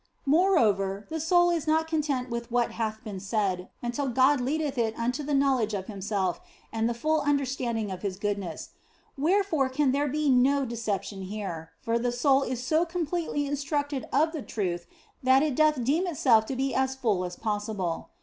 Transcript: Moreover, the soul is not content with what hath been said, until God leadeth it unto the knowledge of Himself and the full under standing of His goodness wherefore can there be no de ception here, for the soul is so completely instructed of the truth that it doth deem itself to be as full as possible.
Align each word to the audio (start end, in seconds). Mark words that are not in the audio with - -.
Moreover, 0.25 1.05
the 1.11 1.19
soul 1.19 1.51
is 1.51 1.67
not 1.67 1.87
content 1.87 2.31
with 2.31 2.49
what 2.51 2.71
hath 2.71 3.03
been 3.03 3.19
said, 3.19 3.69
until 3.83 4.07
God 4.09 4.41
leadeth 4.41 4.75
it 4.75 4.97
unto 4.97 5.21
the 5.21 5.35
knowledge 5.35 5.75
of 5.75 5.85
Himself 5.85 6.41
and 6.73 6.89
the 6.89 6.95
full 6.95 7.21
under 7.21 7.45
standing 7.45 7.91
of 7.91 8.01
His 8.01 8.17
goodness 8.17 8.71
wherefore 9.15 9.69
can 9.69 9.91
there 9.91 10.07
be 10.07 10.27
no 10.27 10.65
de 10.65 10.75
ception 10.75 11.25
here, 11.27 11.69
for 11.83 11.99
the 11.99 12.11
soul 12.11 12.41
is 12.41 12.63
so 12.63 12.83
completely 12.83 13.45
instructed 13.45 14.07
of 14.11 14.31
the 14.31 14.41
truth 14.41 14.87
that 15.21 15.43
it 15.43 15.53
doth 15.55 15.83
deem 15.83 16.07
itself 16.07 16.47
to 16.47 16.55
be 16.55 16.73
as 16.73 16.95
full 16.95 17.23
as 17.23 17.35
possible. 17.35 18.09